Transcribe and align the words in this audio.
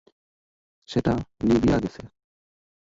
সেটা 0.89 1.13
নিবিয়া 1.43 1.77
গেছে। 1.79 2.01